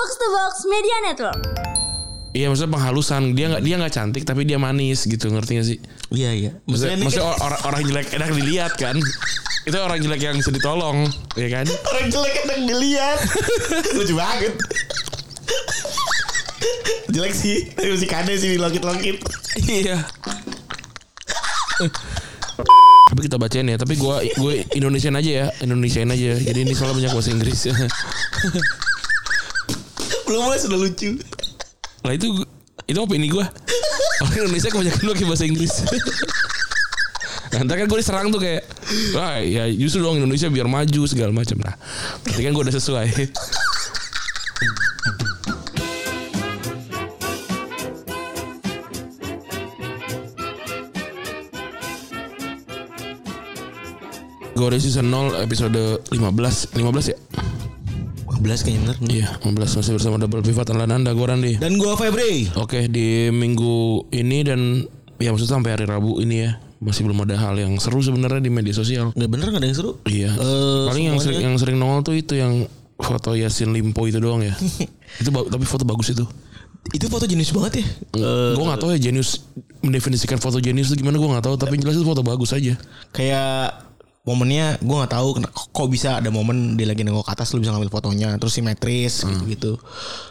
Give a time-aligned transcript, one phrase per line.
[0.00, 1.40] Box to Box Media Network.
[2.32, 5.78] Iya maksudnya penghalusan dia nggak dia nggak cantik tapi dia manis gitu ngerti gak sih?
[6.08, 6.50] Iya iya.
[6.64, 8.96] Maksudnya, maksudnya kan- or- orang orang jelek enak dilihat kan?
[9.68, 11.04] Itu orang jelek yang bisa ditolong,
[11.36, 11.68] ya kan?
[11.92, 13.18] orang jelek enak dilihat.
[14.00, 14.56] Lucu banget.
[17.12, 19.20] jelek sih, tapi masih kade sih dilokit-lokit.
[19.68, 20.00] Iya.
[23.12, 23.76] tapi kita bacain ya.
[23.76, 26.40] Tapi gue gue Indonesian aja ya, Indonesian aja.
[26.40, 27.60] Jadi ini soalnya banyak bahasa Inggris.
[30.30, 31.18] Belum mulai sudah lucu.
[32.06, 32.30] lah itu
[32.86, 33.42] itu opini gue.
[34.22, 35.74] Orang Indonesia kebanyakan pakai bahasa Inggris.
[37.50, 38.62] Nah, ntar kan gue diserang tuh kayak
[39.10, 41.74] Wah ya justru dong Indonesia biar maju segala macam Nah
[42.22, 43.06] berarti kan gue udah sesuai
[54.54, 57.18] Gore season 0 episode 15 15 ya?
[58.40, 58.96] 15 kayaknya bener.
[59.06, 62.48] Iya 15 masih bersama Double Pivot Ananda Gue Randi Dan gua Febri.
[62.56, 64.88] Oke di minggu ini dan
[65.20, 68.48] ya maksudnya sampai hari Rabu ini ya masih belum ada hal yang seru sebenarnya di
[68.48, 69.12] media sosial.
[69.12, 69.92] Nggak bener nggak ada yang seru.
[70.08, 70.30] Iya.
[70.32, 72.64] Eh, Paling yang sering yang sering nongol tuh itu yang
[72.96, 74.56] foto Yasin Limpo itu doang ya.
[75.20, 76.24] itu tapi foto bagus itu.
[76.96, 77.86] Itu foto jenis banget ya.
[78.16, 79.44] Eh, gue nggak tahu ya genius
[79.84, 82.72] mendefinisikan foto genius itu gimana gue nggak tahu tapi yang jelas itu foto bagus aja.
[83.12, 83.89] kayak
[84.30, 87.74] momennya gue nggak tahu kok bisa ada momen dia lagi nengok ke atas lu bisa
[87.74, 89.72] ngambil fotonya terus simetris gitu gitu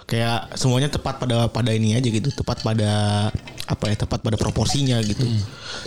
[0.08, 3.27] kayak semuanya tepat pada pada ini aja gitu tepat pada
[3.70, 5.22] apa ya tepat pada proporsinya gitu.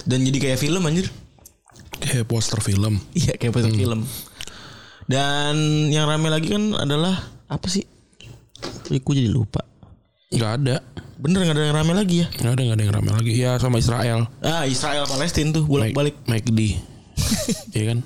[0.06, 1.10] Dan jadi kayak film anjir.
[1.98, 3.02] Kayak poster film.
[3.18, 4.06] iya kayak pada film.
[5.10, 5.54] Dan
[5.90, 7.18] yang rame lagi kan adalah
[7.50, 7.82] apa sih?
[8.86, 9.66] Gue jadi lupa.
[10.30, 10.78] Nggak ada.
[11.22, 12.26] bener nggak ada yang rame lagi ya?
[12.34, 13.30] Nggak ada nggak ada yang ramai lagi.
[13.38, 14.26] Ya sama Israel.
[14.42, 16.78] ah Israel Palestina tuh bolak balik McD.
[17.76, 17.98] Iya kan?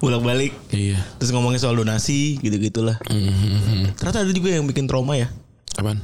[0.00, 0.96] bolak balik Iya.
[1.20, 4.00] terus ngomongin soal donasi gitu gitulah Mhm.
[4.00, 5.28] ternyata ada juga yang bikin trauma ya
[5.76, 6.00] Apaan?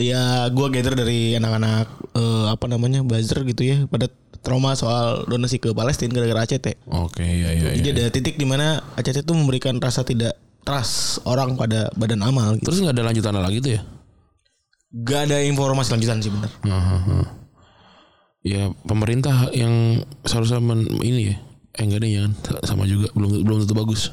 [0.00, 4.08] ya gue gather dari anak-anak eh, apa namanya buzzer gitu ya pada
[4.40, 6.78] trauma soal donasi ke Palestina gara-gara ACT.
[6.88, 7.74] Oke iya iya.
[7.74, 7.94] Jadi iya.
[8.00, 12.70] ada titik di mana ACT itu memberikan rasa tidak trust orang pada badan amal gitu.
[12.70, 13.82] Terus nggak ada lanjutan lagi tuh ya?
[14.88, 16.48] Gak ada informasi lanjutan sih bener.
[16.64, 17.18] Hahaha.
[18.40, 21.36] Ya pemerintah yang seharusnya men, ini ya.
[21.78, 22.32] Eh enggak deh jangan
[22.66, 24.10] sama juga belum belum tentu bagus.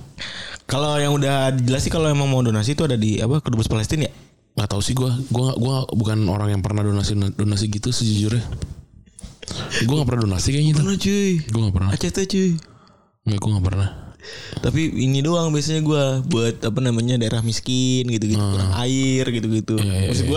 [0.70, 4.06] Kalau yang udah jelas sih kalau emang mau donasi itu ada di apa kedubes Palestina
[4.06, 4.14] ya?
[4.54, 5.18] Nggak tahu sih gua.
[5.34, 8.46] Gua gua bukan orang yang pernah donasi donasi gitu sejujurnya.
[9.90, 10.82] Gua nggak pernah donasi kayaknya itu.
[10.82, 11.32] Pernah cuy.
[11.50, 11.90] Gua nggak pernah.
[11.94, 12.50] ACT cuy.
[13.26, 13.90] Nggak gua nggak pernah.
[14.62, 19.78] Tapi ini doang biasanya gue buat apa namanya daerah miskin gitu-gitu kurang air gitu-gitu.
[19.78, 20.34] Iya, iya, Maksud iya.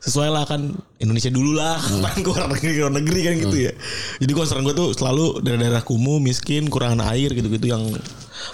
[0.00, 3.64] Sesuai lah kan Indonesia dulu lah kan ke luar negeri luar negeri kan gitu Ah.
[3.68, 3.72] ya.
[4.18, 7.84] Jadi concern gue tuh selalu daerah-daerah kumuh miskin kurang air gitu-gitu yang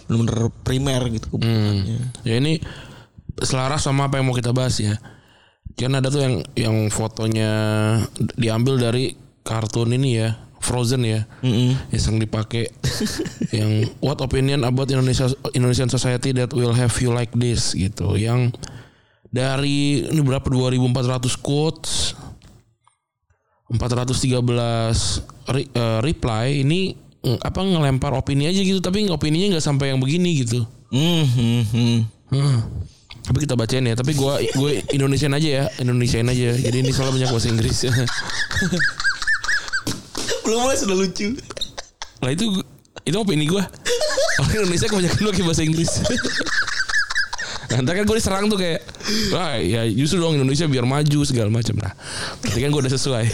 [0.05, 2.11] benar-benar primer gitu kebutuhannya.
[2.23, 2.59] Ya ini
[3.39, 4.99] selaras sama apa yang mau kita bahas ya.
[5.73, 7.51] Kan ada tuh yang yang fotonya
[8.35, 11.29] diambil dari kartun ini ya, Frozen ya.
[11.45, 11.77] Mm-mm.
[11.93, 12.73] yang sering dipakai
[13.55, 18.51] yang what opinion about Indonesia Indonesian society that will have you like this gitu yang
[19.37, 22.17] dari ini berapa 2400 quotes
[23.69, 24.33] 413
[25.53, 30.01] re- eh, reply ini mm, apa ngelempar opini aja gitu tapi opininya nggak sampai yang
[30.01, 32.07] begini gitu Mhm.
[32.31, 32.59] Hmm.
[33.27, 33.99] Tapi kita bacain ya.
[33.99, 36.55] Tapi gua gue Indonesian aja ya, Indonesian aja.
[36.55, 37.79] Jadi ini soalnya banyak bahasa Inggris.
[40.47, 41.35] Belum mulai sudah lucu.
[42.23, 42.63] lah itu
[43.03, 43.67] itu opini gua.
[44.39, 45.91] Orang Indonesia kebanyakan pakai bahasa Inggris.
[47.67, 48.81] Nah, ntar kan gue diserang tuh kayak
[49.31, 51.93] Wah ya justru dong Indonesia biar maju segala macam Nah
[52.39, 53.25] berarti kan gue udah sesuai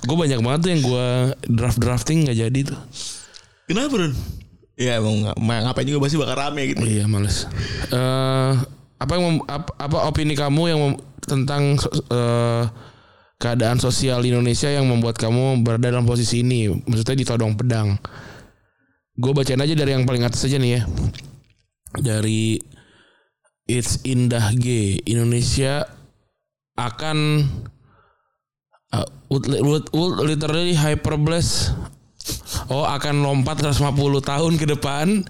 [0.00, 1.06] Gue banyak banget tuh yang gue
[1.46, 2.80] draft-drafting gak jadi tuh
[3.64, 4.12] Kenapa Ron?
[4.74, 6.80] Ya emang nggak- ma- ngapain juga pasti bakal rame gitu.
[6.80, 7.44] Iya males.
[7.86, 8.52] Eh
[8.96, 11.76] apa yang mem- apa, apa opini kamu yang mem- tentang
[12.10, 12.64] eh,
[13.36, 16.72] keadaan sosial di Indonesia yang membuat kamu berada dalam posisi ini?
[16.72, 18.00] Maksudnya ditodong pedang.
[19.14, 20.82] Gue bacain aja dari yang paling atas aja nih ya.
[21.98, 22.60] Dari
[23.70, 24.98] It's Indah G.
[25.06, 25.86] Indonesia
[26.74, 27.46] akan
[28.94, 29.86] uh, would, would,
[30.26, 31.74] literally hyperblast.
[32.70, 33.90] Oh akan lompat 150
[34.22, 35.22] tahun ke depan.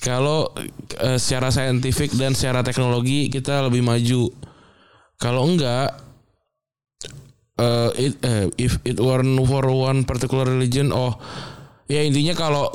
[0.00, 0.52] Kalau
[1.00, 4.28] eh, secara saintifik dan secara teknologi kita lebih maju.
[5.20, 6.10] Kalau enggak
[7.60, 11.16] eh, it, eh, if it were for one particular religion oh
[11.90, 12.72] ya intinya kalau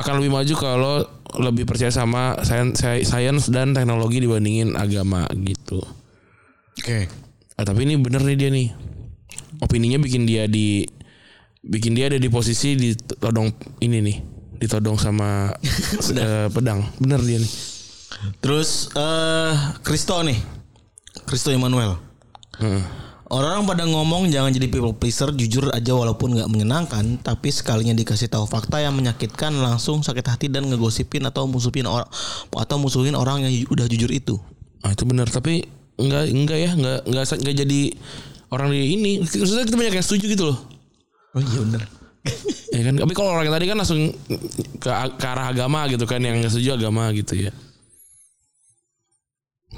[0.00, 0.94] akan lebih maju kalau
[1.38, 5.78] lebih percaya sama sains sains dan teknologi dibandingin agama gitu.
[6.80, 7.06] Oke.
[7.60, 8.68] Ah, tapi ini bener nih dia nih.
[9.60, 10.82] Opininya bikin dia di
[11.60, 13.52] bikin dia ada di posisi ditodong
[13.84, 14.16] ini nih,
[14.64, 15.52] ditodong sama
[16.24, 16.80] eh, pedang.
[16.96, 17.52] Bener dia nih.
[18.40, 19.54] Terus eh
[19.84, 20.40] Kristo nih.
[21.28, 22.00] Kristo Emmanuel.
[22.58, 23.09] Heeh.
[23.30, 28.26] Orang pada ngomong jangan jadi people pleaser jujur aja walaupun nggak menyenangkan tapi sekalinya dikasih
[28.26, 32.10] tahu fakta yang menyakitkan langsung sakit hati dan ngegosipin atau musuhin orang
[32.50, 34.34] atau musuhin orang yang udah jujur itu.
[34.82, 35.62] Ah itu benar tapi
[35.94, 37.80] enggak enggak ya enggak enggak enggak jadi
[38.50, 40.58] orang di ini maksudnya kita banyak yang setuju gitu loh
[41.30, 41.82] Oh iya bener.
[42.74, 44.00] ya kan tapi kalau orang yang tadi kan langsung
[44.76, 47.52] ke, ke arah agama gitu kan yang nggak setuju agama gitu ya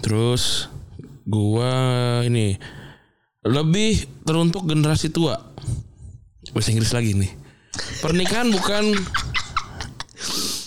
[0.02, 0.66] terus
[1.22, 1.70] gua
[2.26, 2.58] ini
[3.42, 5.38] lebih teruntuk generasi tua.
[6.52, 7.42] Bahasa Inggris lagi nih
[8.04, 8.84] pernikahan bukan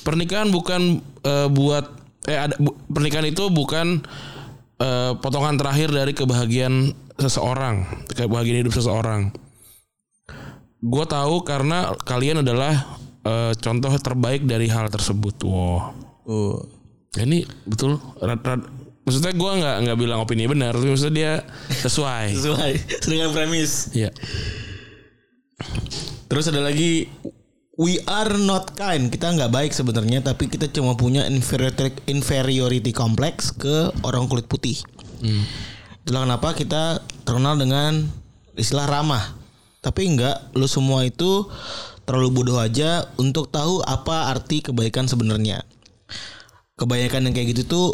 [0.01, 0.81] pernikahan bukan
[1.21, 1.85] eh, buat
[2.25, 4.01] eh ada bu- pernikahan itu bukan
[4.81, 9.31] eh, potongan terakhir dari kebahagiaan seseorang kebahagiaan hidup seseorang.
[10.85, 15.45] Gue tahu karena kalian adalah eh, contoh terbaik dari hal tersebut.
[15.45, 15.93] Wow.
[16.25, 16.57] Oh.
[17.15, 18.67] ini betul rad- rad-
[19.05, 21.33] maksudnya gue nggak nggak bilang opini benar tapi maksudnya dia
[21.85, 22.71] sesuai Sesuai
[23.05, 23.93] dengan premis.
[23.93, 24.09] ya
[26.25, 27.07] Terus ada lagi
[27.79, 29.07] we are not kind.
[29.07, 34.79] Kita nggak baik sebenarnya tapi kita cuma punya inferiority, inferiority complex ke orang kulit putih.
[36.03, 38.03] Itulah kenapa kita terkenal dengan
[38.57, 39.23] istilah ramah.
[39.79, 41.45] Tapi enggak, lu semua itu
[42.09, 45.61] terlalu bodoh aja untuk tahu apa arti kebaikan sebenarnya.
[46.75, 47.87] Kebanyakan yang kayak gitu tuh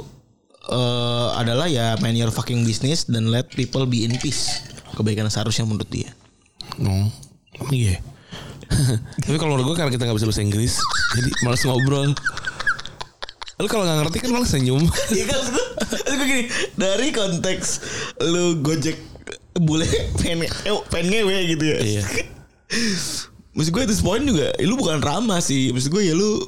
[0.69, 4.61] eh, adalah ya man your fucking business dan let people be in peace.
[4.93, 6.11] Kebaikan seharusnya menurut dia.
[6.77, 7.11] no
[7.71, 7.99] iya.
[9.27, 10.73] Tapi kalau menurut gue karena kita nggak bisa bahasa Inggris
[11.19, 12.11] jadi malas ngobrol.
[13.61, 14.83] Lu kalau nggak ngerti kan malah senyum.
[15.15, 16.43] Iya kan gue, gini
[16.73, 17.67] Dari konteks
[18.25, 18.97] Lu gojek
[19.53, 19.85] Bule
[20.17, 21.77] pengen, eh, pengen ngewe gitu ya.
[21.83, 22.03] Iya.
[23.55, 25.69] Maksud gue at this point juga Lu bukan ramah sih.
[25.75, 26.41] Maksud gue ya lu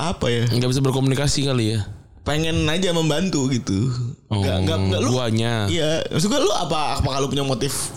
[0.00, 0.48] Apa ya?
[0.48, 3.88] Nggak bisa berkomunikasi kali ya Pengen aja membantu gitu.
[4.28, 5.52] Oh, Nggak, nggak, nggak, lu guanya.
[5.66, 7.90] Iya Maksud gue lu apa Apakah lu punya motif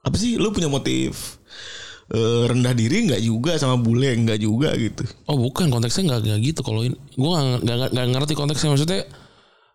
[0.00, 1.38] Apa sih Lu punya motif
[2.08, 5.04] eh, Rendah diri nggak juga Sama bule nggak juga gitu?
[5.24, 6.60] Oh bukan konteksnya nggak nggak gitu.
[6.60, 8.70] Kalau ini gue nggak nggak nggak ngerti konteksnya.
[8.72, 9.00] Maksudnya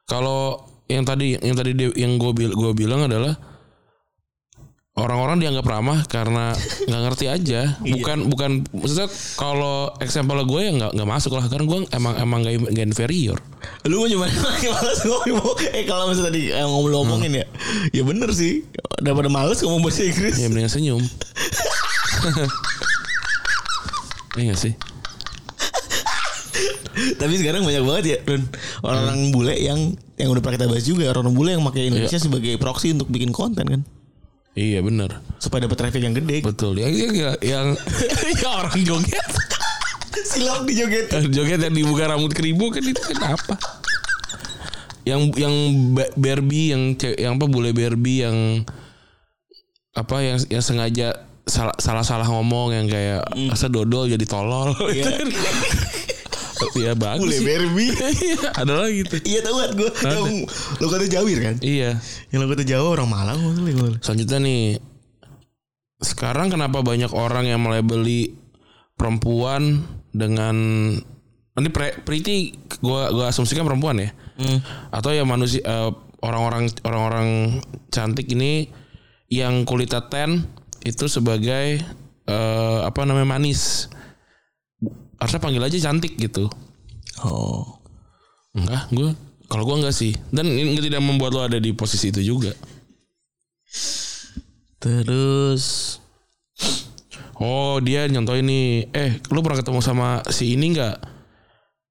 [0.03, 3.37] kalau yang tadi yang tadi dia- yang gue bil, gua bilang adalah
[4.91, 6.51] orang-orang dianggap ramah karena
[6.87, 7.79] nggak ngerti aja.
[7.95, 9.07] Bukan bukan maksudnya
[9.39, 11.47] kalau example gue ya nggak nggak masuk lah.
[11.47, 13.37] Karena gue emang emang nggak nggak inferior.
[13.87, 17.45] Lu mau cuma malas ngomong Eh kalau misalnya tadi yang ngomong ngomongin ya
[17.95, 18.67] Ya bener sih.
[18.99, 20.35] Daripada males ngomong bahasa Inggris.
[20.37, 21.01] Ya mendingan senyum.
[24.31, 24.73] Iya gak sih?
[27.19, 28.47] Tapi sekarang banyak banget ya Ron
[28.79, 31.03] Orang-orang bule yang Yang udah pernah kita bahas juga.
[31.11, 33.83] Orang-orang bule yang pakai Indonesia sebagai proxy Untuk bikin konten kan
[34.51, 35.23] Iya bener.
[35.39, 36.43] Supaya dapat traffic yang gede.
[36.43, 36.75] Betul.
[36.83, 37.67] Yang yang, yang, yang
[38.35, 39.27] ya orang joget.
[40.21, 43.55] Silap di joget joget yang dibuka rambut keribu kan itu kan apa?
[45.07, 45.55] Yang yang
[46.19, 46.83] Barbie yang
[47.15, 48.67] yang apa bule Barbie yang
[49.95, 54.75] apa yang yang sengaja salah salah salah ngomong yang kayak asa dodol jadi tolol?
[54.91, 55.15] Iya.
[56.77, 57.45] Iya bagus Bule.
[57.45, 57.91] Barbie
[58.25, 59.21] Iya, ada lagi tuh.
[59.25, 60.25] Iya tau gak gue Yang
[60.77, 61.55] Lo kata Jawir kan?
[61.61, 61.97] Iya.
[62.29, 63.39] Yang lo kata Jawa orang Malang.
[64.01, 64.63] Selanjutnya nih
[66.01, 68.33] sekarang kenapa banyak orang yang melabeli
[68.97, 70.57] perempuan dengan
[71.51, 74.09] ini pre, pretty gua gua asumsikan perempuan ya.
[74.89, 75.89] Atau ya manusia eh,
[76.25, 77.27] orang-orang orang-orang
[77.93, 78.69] cantik ini
[79.29, 80.49] yang kulitnya tan
[80.81, 81.81] itu sebagai
[82.25, 83.93] eh, apa namanya manis
[85.21, 86.49] harusnya panggil aja cantik gitu.
[87.21, 87.77] Oh.
[88.57, 89.13] Enggak gue
[89.51, 90.15] kalau gua enggak sih.
[90.33, 92.55] Dan ini tidak membuat lo ada di posisi itu juga.
[94.81, 95.99] Terus.
[97.41, 100.97] Oh dia nyontoh ini Eh lu pernah ketemu sama si ini nggak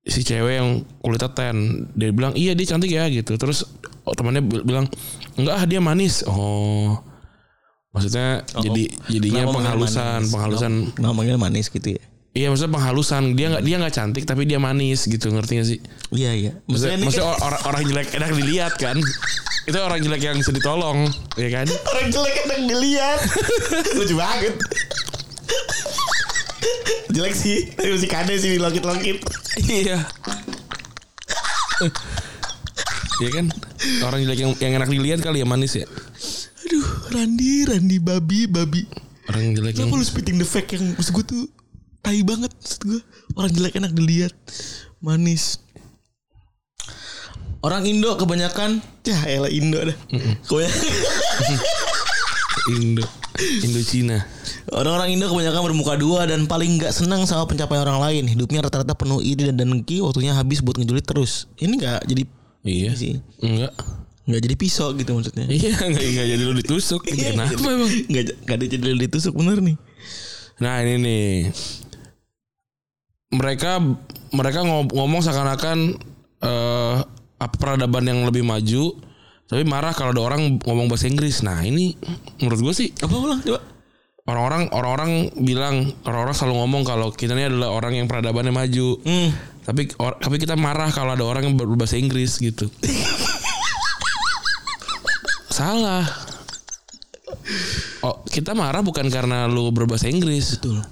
[0.09, 1.87] Si cewek yang kulitnya tan.
[1.95, 3.37] Dia bilang iya dia cantik ya gitu.
[3.37, 3.69] Terus
[4.09, 4.91] oh, temannya bil- bilang
[5.39, 6.27] Enggak ah dia manis.
[6.27, 6.99] Oh.
[7.93, 10.33] Maksudnya jadi jadinya Kenapa manggil penghalusan manis?
[10.33, 13.35] Penghalusan manggil manis gitu ya Iya maksudnya penghalusan.
[13.35, 15.79] Dia nggak dia nggak cantik tapi dia manis gitu Ngerti gak sih?
[16.15, 16.53] Iya iya.
[16.71, 18.97] Maksudnya, maksudnya kan- or- orang, orang jelek enak dilihat kan?
[19.67, 21.67] Itu orang jelek yang bisa ditolong Ya kan?
[21.91, 23.19] Orang jelek enak dilihat.
[23.93, 24.55] Lucu banget.
[27.11, 29.17] Jelek sih Tapi masih kade sih dilokit-lokit.
[29.61, 29.99] Iya.
[33.21, 33.47] Iya kan?
[34.01, 35.87] Orang jelek yang yang enak dilihat kali ya manis ya.
[36.63, 38.87] Aduh Randi Randi babi babi.
[39.27, 41.43] Orang jelek yang Kenapa lu spitting the fact yang Maksud gue tuh
[42.11, 43.01] Tai banget Maksud gue
[43.39, 44.35] Orang jelek enak dilihat
[44.99, 45.63] Manis
[47.63, 49.95] Orang Indo kebanyakan Ya elah Indo dah
[50.43, 50.83] Kebanyakan
[52.75, 53.07] Indo
[53.41, 54.21] Indo Cina.
[54.69, 58.25] Orang-orang Indo kebanyakan bermuka dua dan paling nggak senang sama pencapaian orang lain.
[58.29, 61.49] Hidupnya rata-rata penuh iri dan dengki, waktunya habis buat ngejulit terus.
[61.57, 62.23] Ini nggak jadi
[62.61, 62.91] Iya.
[62.93, 63.17] sih.
[63.41, 63.73] Enggak.
[64.29, 65.49] Nggak jadi pisau gitu maksudnya.
[65.49, 67.01] Iya, enggak, enggak jadi lu ditusuk.
[67.09, 67.91] Iya, Kenapa jadi- emang?
[68.13, 69.77] Nggak nggak ada jadi ditusuk bener nih.
[70.61, 71.33] Nah, ini nih.
[73.31, 73.79] Mereka
[74.31, 75.79] mereka ngom- ngomong seakan-akan
[77.37, 78.97] apa peradaban yang lebih maju
[79.45, 81.43] tapi marah kalau ada orang ngomong bahasa Inggris.
[81.43, 81.99] Nah, ini
[82.39, 83.61] menurut gue sih Apa ulang coba?
[84.31, 85.11] orang-orang orang-orang
[85.43, 89.03] bilang orang-orang selalu ngomong kalau kita ini adalah orang yang peradabannya maju.
[89.03, 89.35] Hmm.
[89.67, 92.71] Tapi or- tapi kita marah kalau ada orang yang berbahasa Inggris gitu.
[95.51, 96.07] Salah.
[98.01, 100.63] Oh, kita marah bukan karena lu berbahasa Inggris.
[100.63, 100.87] Betul.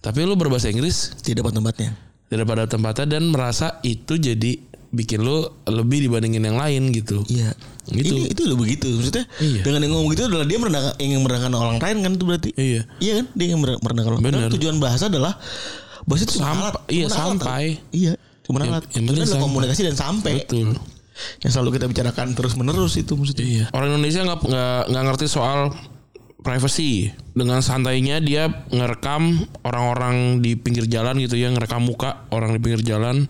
[0.00, 1.90] Tapi lu berbahasa Inggris Tidak dapat tempatnya.
[2.26, 4.54] tidak pada tempatnya dan merasa itu jadi
[4.90, 7.22] bikin lu lebih dibandingin yang lain gitu.
[7.26, 7.54] Iya.
[7.86, 8.10] Gitu.
[8.10, 8.86] Ini itu udah begitu.
[8.88, 9.62] Maksudnya Iya.
[9.62, 12.50] dengan yang ngomong gitu adalah dia merendahkan ingin merendahkan orang lain kan itu berarti.
[12.54, 12.82] Iya.
[12.98, 13.26] Iya kan?
[13.34, 14.22] Dia ingin mere- merendahkan orang.
[14.22, 14.48] Bener.
[14.50, 15.38] Tujuan bahasa adalah
[16.02, 16.74] bahasa itu Sampai- alat.
[16.88, 17.64] iya, alat, sampai.
[17.76, 17.90] tau.
[17.92, 18.12] Iya.
[18.40, 18.82] Cuma Yang- alat.
[18.82, 20.32] yang Itu penting adalah komunikasi dan sampai.
[20.42, 20.68] Betul.
[21.44, 23.44] Yang selalu kita bicarakan terus menerus itu maksudnya.
[23.44, 23.64] Iya.
[23.70, 24.38] Orang Indonesia nggak
[24.86, 25.74] nggak ngerti soal
[26.40, 27.12] privacy.
[27.30, 32.82] Dengan santainya dia ngerekam orang-orang di pinggir jalan gitu ya, ngerekam muka orang di pinggir
[32.82, 33.28] jalan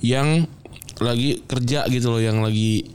[0.00, 0.46] yang
[0.98, 2.86] lagi kerja gitu loh, yang lagi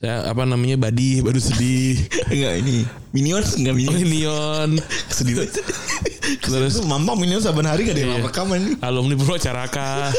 [0.00, 1.96] ya apa namanya badi, baru sedih.
[2.32, 2.76] Enggak ini
[3.10, 4.00] Minions enggak Oh, Minions.
[4.00, 4.70] Minion.
[5.16, 5.60] Sedih banget.
[6.46, 8.24] Terus Itu mampang Minions saban hari gak ada yang Iya.
[8.24, 8.60] rekaman.
[8.80, 10.14] alumni Purwacaraka.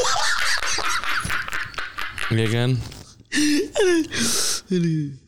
[2.30, 2.70] Iya kan?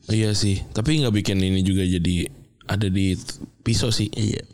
[0.06, 2.28] Iya sih, tapi nggak bikin ini juga jadi
[2.68, 3.16] ada di
[3.64, 4.08] pisau sih.
[4.12, 4.44] Iya.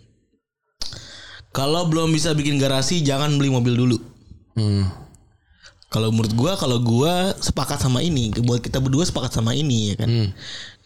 [1.50, 3.98] Kalau belum bisa bikin garasi jangan beli mobil dulu.
[4.54, 4.86] Hmm.
[5.90, 9.94] Kalau menurut gua kalau gua sepakat sama ini, buat kita berdua sepakat sama ini ya
[9.98, 10.06] kan.
[10.06, 10.28] Hmm.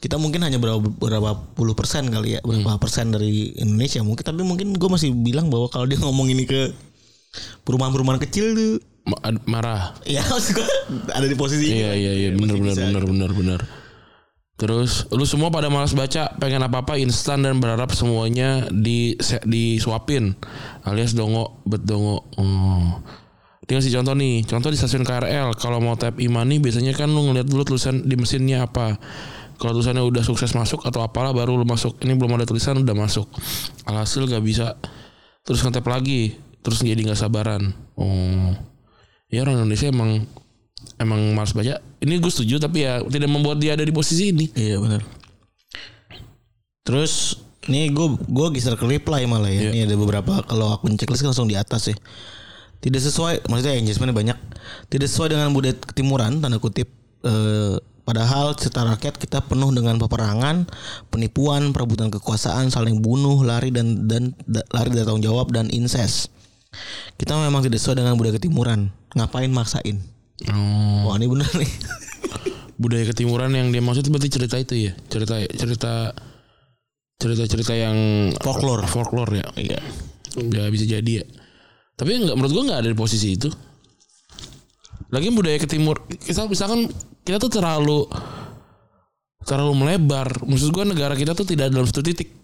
[0.01, 4.41] Kita mungkin hanya berapa berapa puluh persen kali ya, berapa persen dari Indonesia mungkin tapi
[4.41, 6.73] mungkin gua masih bilang bahwa kalau dia ngomong ini ke
[7.69, 8.73] perumahan-perumahan kecil tuh
[9.45, 9.93] marah.
[10.09, 10.69] ya maksud gua
[11.13, 11.85] ada di posisi ini.
[11.85, 13.61] Iya iya iya benar benar benar benar benar.
[14.55, 20.39] Terus lu semua pada malas baca, pengen apa-apa instan dan berharap semuanya di disuapin
[20.87, 22.23] alias dongo bet dongo.
[22.39, 23.03] Oh.
[23.65, 27.33] Dia ngasih contoh nih, contoh di stasiun KRL kalau mau tap e-money biasanya kan lu
[27.33, 28.95] ngeliat dulu tulisan di mesinnya apa.
[29.59, 31.99] Kalau tulisannya udah sukses masuk atau apalah baru lu masuk.
[32.05, 33.27] Ini belum ada tulisan udah masuk.
[33.91, 34.79] Alhasil gak bisa.
[35.43, 37.75] Terus ngetap lagi, terus jadi nggak sabaran.
[37.99, 38.55] Oh.
[39.33, 40.29] Ya orang Indonesia emang
[41.01, 41.81] emang malas baca.
[42.01, 44.51] Ini gue setuju tapi ya tidak membuat dia ada di posisi ini.
[44.55, 45.03] Iya benar.
[46.85, 49.73] Terus nih gue gue geser ke reply malah ya.
[49.73, 51.97] Ini ada beberapa kalau akun checklist kan langsung di atas ya.
[52.85, 54.39] Tidak sesuai maksudnya engagement banyak.
[54.93, 56.93] Tidak sesuai dengan budaya ketimuran tanda kutip.
[57.25, 60.69] Eh, padahal secara rakyat kita penuh dengan peperangan,
[61.09, 66.29] penipuan, perebutan kekuasaan, saling bunuh, lari dan dan da- lari dari tanggung jawab dan incest.
[67.17, 68.93] Kita memang tidak sesuai dengan budaya ketimuran.
[69.17, 70.14] Ngapain maksain?
[70.51, 71.11] Oh.
[71.11, 71.73] Wah ini bener nih.
[72.75, 74.93] Budaya ketimuran yang dia maksud berarti cerita itu ya.
[75.07, 75.93] Cerita cerita
[77.23, 77.97] cerita-cerita yang
[78.43, 78.85] Folklore.
[78.91, 79.47] folklore ya.
[79.55, 79.81] Iya.
[80.51, 81.25] Ya bisa jadi ya.
[81.95, 83.47] Tapi enggak menurut gua nggak ada di posisi itu.
[85.15, 86.91] Lagi budaya ketimur kita misalkan
[87.23, 88.11] kita tuh terlalu
[89.47, 90.43] terlalu melebar.
[90.43, 92.43] Maksud gua negara kita tuh tidak dalam satu titik.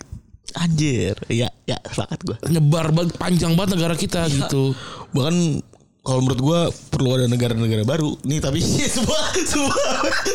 [0.59, 1.15] Anjir.
[1.31, 2.37] Iya, ya sepakat gue.
[2.51, 4.75] Nyebar banget panjang banget negara kita gitu.
[5.15, 5.63] bahkan
[6.01, 8.61] kalau menurut gua perlu ada negara-negara baru nih tapi
[8.97, 9.85] sebuah sebuah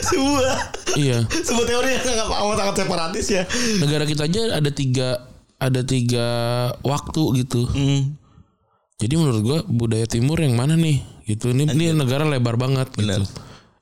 [0.03, 0.55] sebuah
[0.95, 1.27] Iya.
[1.27, 3.43] sebuah teori yang sangat amat sangat separatis ya
[3.77, 5.09] Negara kita aja ada tiga
[5.55, 6.27] ada tiga
[6.81, 7.67] waktu gitu.
[7.67, 8.15] hmm.
[8.95, 11.03] Jadi menurut gua budaya timur yang mana nih?
[11.27, 11.51] Gitu.
[11.51, 13.23] Ini ini negara lebar banget Benar.
[13.23, 13.27] gitu.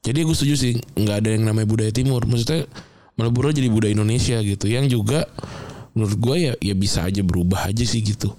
[0.03, 2.25] Jadi gue setuju sih nggak ada yang namanya budaya timur.
[2.25, 2.65] Maksudnya
[3.13, 4.65] melebur jadi budaya Indonesia gitu.
[4.65, 5.29] Yang juga
[5.93, 8.33] menurut gua ya ya bisa aja berubah aja sih gitu.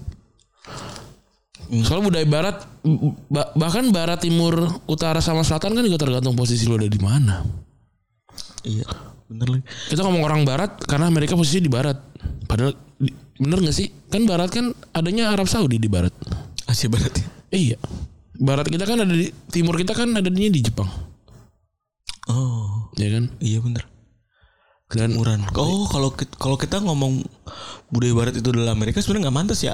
[1.81, 2.61] Soal budaya barat
[3.27, 4.53] ba- bahkan barat timur
[4.85, 7.41] utara sama selatan kan juga tergantung posisi lo ada di mana.
[8.61, 8.85] iya
[9.25, 11.97] bener lagi Kita ngomong orang barat karena Amerika posisi di barat.
[12.45, 13.89] Padahal di- bener gak sih?
[14.07, 16.13] Kan barat kan adanya Arab Saudi di barat.
[16.65, 17.77] Asia Barat ya Iya.
[18.35, 20.89] Barat kita kan ada di timur kita kan adanya di Jepang,
[22.27, 23.31] oh ya kan?
[23.39, 23.85] iya bener
[24.85, 25.15] Dan.
[25.57, 27.23] Oh, kalau kalau kita ngomong
[27.87, 29.73] budaya barat itu adalah Amerika sebenarnya nggak mantas ya.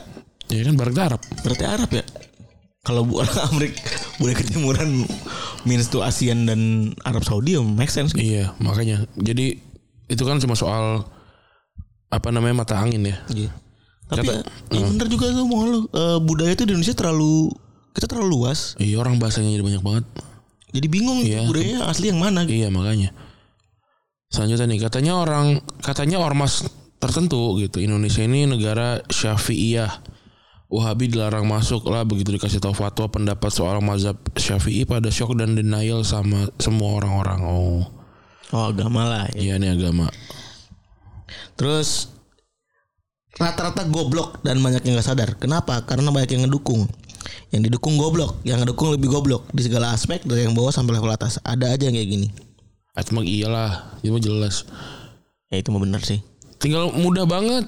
[0.51, 1.21] Ya kan barat Arab.
[1.41, 2.03] Berarti Arab ya.
[2.81, 3.77] Kalau bu orang Amerika
[4.17, 5.05] budaya ketimuran
[5.63, 6.61] means to ASEAN dan
[7.05, 8.11] Arab Saudi ya make sense.
[8.13, 9.05] Iya, makanya.
[9.15, 9.61] Jadi
[10.09, 11.05] itu kan cuma soal
[12.09, 13.17] apa namanya mata angin ya.
[13.31, 13.51] Iya.
[14.11, 14.43] Tapi Kata-
[14.75, 15.79] ya, ya bener juga tuh omongan lu.
[15.87, 17.53] Eh, budaya itu di Indonesia terlalu
[17.93, 18.75] kita terlalu luas.
[18.75, 20.05] Iya orang bahasanya jadi banyak banget.
[20.71, 21.47] Jadi bingung Iya.
[21.47, 22.65] budayanya asli yang mana gitu.
[22.65, 23.13] Iya makanya.
[24.31, 26.63] Selanjutnya nih katanya orang katanya ormas
[26.97, 29.91] tertentu gitu Indonesia ini negara syafi'iyah.
[30.71, 35.51] Wahabi dilarang masuk lah begitu dikasih tahu fatwa pendapat soal mazhab syafi'i pada shock dan
[35.51, 37.39] denial sama semua orang-orang.
[37.43, 37.83] Oh.
[38.55, 39.27] Oh agama lah.
[39.35, 39.51] ya.
[39.51, 40.07] Iya ini agama.
[41.59, 42.07] Terus
[43.35, 45.29] rata-rata goblok dan banyak yang nggak sadar.
[45.35, 45.83] Kenapa?
[45.83, 46.87] Karena banyak yang ngedukung.
[47.51, 51.11] Yang didukung goblok, yang ngedukung lebih goblok di segala aspek dari yang bawah sampai level
[51.11, 51.35] atas.
[51.43, 52.27] Ada aja yang kayak gini.
[52.95, 54.63] Itu mah iyalah, itu mah jelas.
[55.51, 56.23] Ya itu mah bener sih.
[56.63, 57.67] Tinggal mudah banget.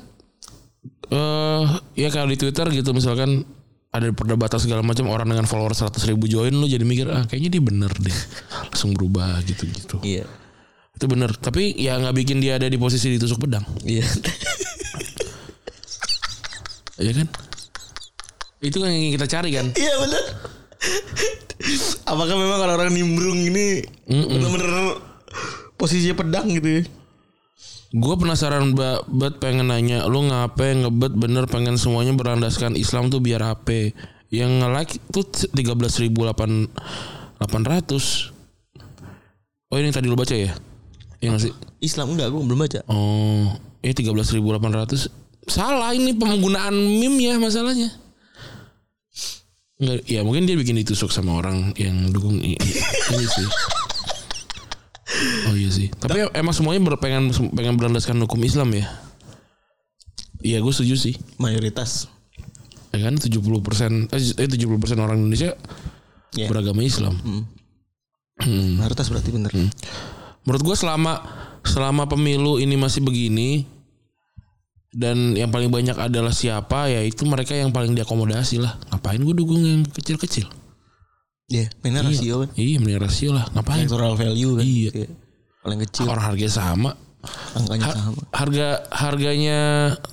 [1.10, 3.44] Eh ya kalau di Twitter gitu misalkan
[3.94, 7.50] ada perdebatan segala macam orang dengan follower 100 ribu join lu jadi mikir ah kayaknya
[7.54, 8.18] dia bener deh
[8.74, 10.26] langsung berubah gitu gitu Iya.
[10.94, 14.02] itu bener tapi ya nggak bikin dia ada di posisi ditusuk pedang Iya.
[16.98, 17.28] ya kan
[18.64, 20.24] itu kan yang ingin kita cari kan Iya bener.
[22.04, 25.00] Apakah memang orang-orang nimbrung ini bener-bener
[25.76, 26.84] posisinya pedang gitu ya?
[27.94, 33.22] Gue penasaran ba- banget pengen nanya Lu ngapain ngebet bener pengen semuanya berlandaskan Islam tuh
[33.22, 33.94] biar HP
[34.34, 36.74] Yang nge-like tuh 13.800
[39.70, 40.54] Oh ini yang tadi lu baca ya?
[41.22, 41.54] Iya gak sih?
[41.82, 42.82] Islam enggak, gue belum baca.
[42.90, 45.10] Oh ini 13.800
[45.46, 47.90] Salah ini penggunaan meme ya masalahnya
[49.74, 52.56] Nggak, ya mungkin dia bikin ditusuk sama orang yang dukung ini
[53.28, 53.48] sih.
[55.48, 55.88] Oh iya sih.
[55.90, 57.30] Tapi emang semuanya ber- pengen
[57.78, 58.88] berlandaskan hukum Islam ya.
[60.40, 61.16] Iya gue setuju sih.
[61.38, 62.12] Mayoritas.
[62.92, 65.58] Ya kan 70 persen, eh 70 persen orang Indonesia
[66.34, 66.50] Ya.
[66.50, 67.14] beragama Islam.
[67.22, 67.46] Hmm.
[68.78, 69.54] Mayoritas berarti bener.
[70.44, 71.22] Menurut gue selama
[71.64, 73.64] selama pemilu ini masih begini
[74.94, 78.78] dan yang paling banyak adalah siapa ya itu mereka yang paling diakomodasi lah.
[78.90, 80.50] Ngapain gue dukung yang kecil-kecil?
[81.54, 82.50] Iya, mainnya rasio kan.
[82.58, 83.46] Iya mending rasio lah.
[83.54, 83.86] Ngapain?
[83.86, 84.64] Electoral value kan.
[84.66, 84.92] Iya.
[85.62, 86.92] Paling kecil, Orang harganya sama.
[87.56, 88.20] angkanya Har- sama.
[88.36, 89.60] harga harganya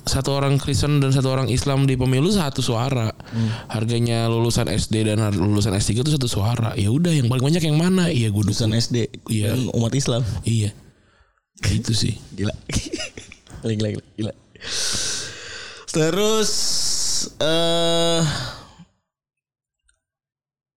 [0.05, 3.11] satu orang Kristen dan satu orang Islam di pemilu satu suara.
[3.67, 6.71] Harganya lulusan SD dan lulusan S3 itu satu suara.
[6.77, 8.07] Ya udah yang paling banyak yang mana?
[8.07, 8.71] Iya gue Lulusan.
[8.71, 9.59] SD Iya.
[9.75, 10.23] umat Islam.
[10.45, 10.71] Iya.
[11.67, 12.15] Itu sih.
[12.31, 12.55] Gila.
[13.59, 14.33] gila, gila, gila, gila.
[15.91, 16.51] Terus
[17.37, 18.21] eh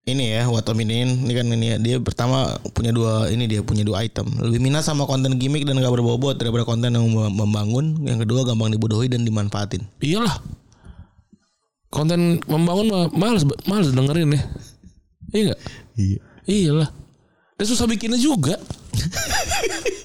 [0.05, 3.81] ini ya what ini ini kan ini ya dia pertama punya dua ini dia punya
[3.89, 7.97] dua item lebih minat sama konten gimmick dan gak berbobot daripada konten yang mem- membangun
[8.05, 10.37] yang kedua gampang dibodohi dan dimanfaatin Iyalah.
[11.89, 14.43] Konten membangun mah males males dengerin ya.
[15.31, 15.61] Iya enggak?
[15.95, 16.89] iya Iyalah.
[17.55, 18.59] Dan susah bikinnya juga.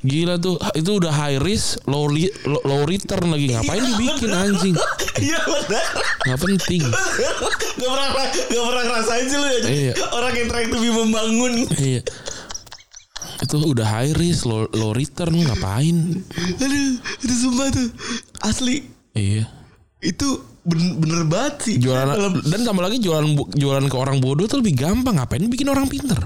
[0.00, 0.56] Gila tuh.
[0.72, 3.52] Itu udah high risk low, li- low, low return lagi.
[3.52, 4.76] Ngapain dibikin anjing?
[5.20, 5.84] Iya benar
[6.20, 6.82] nggak penting.
[6.84, 9.58] Gak pernah gak pernah ngerasain sih lu ya.
[9.64, 9.92] Iya.
[10.12, 11.52] orang yang trying to be membangun.
[11.76, 12.02] Iya.
[13.40, 15.96] Itu udah high risk low, low return ngapain?
[16.60, 16.92] Aduh
[17.24, 17.88] itu sumpah tuh.
[18.44, 18.84] Asli.
[19.16, 19.48] Iya.
[20.00, 21.74] Itu bener, bener banget sih.
[21.80, 25.16] Jualan dalam, dan tambah lagi jualan jualan ke orang bodoh tuh lebih gampang.
[25.16, 26.20] Ngapain bikin orang pinter?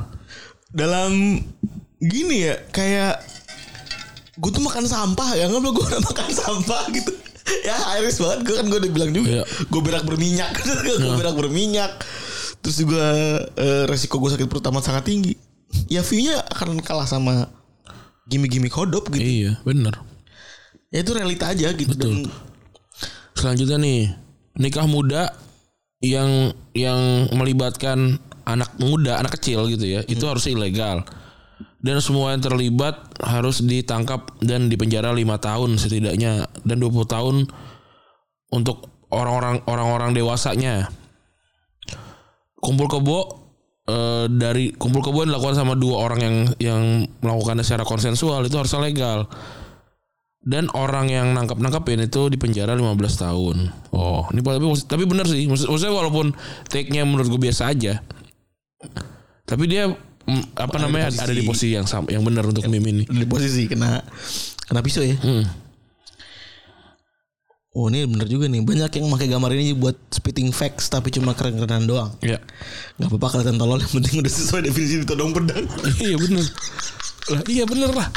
[0.75, 1.39] Dalam
[2.03, 3.23] gini ya kayak
[4.35, 7.13] gue tuh makan sampah ya nggak gue udah makan sampah gitu.
[7.63, 9.43] Ya iris banget gue kan gue udah bilang juga Iya.
[9.45, 10.51] gue berak berminyak.
[11.03, 11.93] Gue berak berminyak.
[12.65, 13.05] Terus juga
[13.55, 15.37] eh, resiko gue sakit perut amat sangat tinggi.
[15.93, 17.53] Ya view-nya akan kalah sama
[18.25, 19.21] gimmick-gimmick hodop gitu.
[19.21, 19.93] Iya bener.
[20.89, 21.93] Ya itu realita aja gitu.
[21.93, 22.25] Dan
[23.37, 24.01] selanjutnya nih
[24.57, 25.35] nikah muda
[26.01, 31.01] yang yang melibatkan anak muda anak kecil gitu ya itu harus ilegal
[31.85, 37.37] dan semua yang terlibat harus ditangkap dan dipenjara lima tahun setidaknya dan 20 tahun
[38.49, 40.89] untuk orang-orang orang-orang dewasanya
[42.57, 43.19] kumpul kebo
[43.85, 46.83] eh, dari kumpul kebo yang dilakukan sama dua orang yang yang
[47.21, 49.29] melakukannya secara konsensual itu harusnya legal
[50.41, 53.57] dan orang yang nangkap nangkapin itu di penjara 15 tahun.
[53.97, 55.49] Oh, ini tapi tapi benar sih.
[55.49, 56.37] Maksud, maksudnya walaupun
[56.69, 58.05] take-nya menurut gue biasa aja.
[59.49, 59.89] Tapi dia
[60.55, 63.05] apa Ada namanya posisi- ada di posisi yang sama, yang benar untuk meme ini.
[63.05, 64.01] di posisi kena
[64.65, 65.45] kena pisau ya Hmm.
[67.75, 71.33] oh ini bener juga nih banyak yang pakai gambar ini buat spitting facts tapi cuma
[71.33, 72.39] keren-kerenan doang Ya.
[72.97, 75.67] nggak apa-apa kelihatan tolol yang penting udah sesuai definisi ditodong pedang
[76.01, 76.47] iya benar.
[77.25, 78.09] Lah iya benar lah.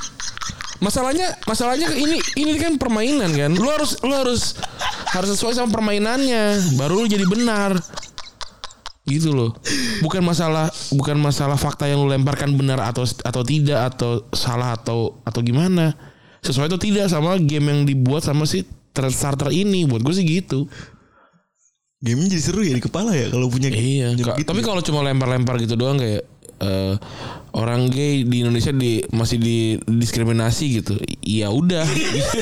[0.77, 3.49] Masalahnya masalahnya ini ini kan permainan kan.
[3.49, 4.53] Lu harus lu harus
[5.09, 7.81] harus sesuai sama permainannya baru lu jadi benar.
[9.07, 9.55] Gitu loh.
[10.03, 15.15] Bukan masalah bukan masalah fakta yang lu lemparkan benar atau atau tidak atau salah atau
[15.23, 15.95] atau gimana.
[16.43, 18.67] Sesuai atau tidak sama game yang dibuat sama si
[18.97, 20.65] starter ini buat gue sih gitu.
[21.97, 24.65] game jadi seru ya di kepala ya kalau punya Iya, begitu tapi ya.
[24.69, 26.21] kalau cuma lempar-lempar gitu doang kayak
[26.61, 26.93] eh,
[27.57, 30.93] orang gay di Indonesia di masih didiskriminasi gitu.
[31.25, 31.83] Ya udah.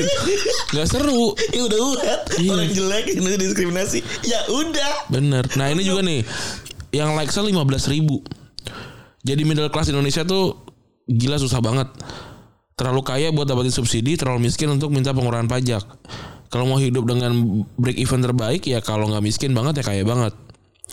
[0.75, 1.31] nggak seru.
[1.55, 2.51] ya udah udah Iya.
[2.51, 5.47] orang jelek yang diskriminasi ya udah Bener.
[5.55, 6.19] Nah, ini juga nih
[6.91, 7.55] yang likes 15
[7.87, 8.19] ribu.
[9.25, 10.67] Jadi middle class Indonesia tuh
[11.07, 11.87] gila susah banget.
[12.75, 15.83] Terlalu kaya buat dapetin subsidi, terlalu miskin untuk minta pengurangan pajak.
[16.51, 20.35] Kalau mau hidup dengan break even terbaik ya kalau nggak miskin banget ya kaya banget.